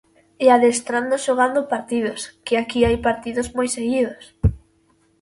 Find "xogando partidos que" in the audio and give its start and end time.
1.25-2.53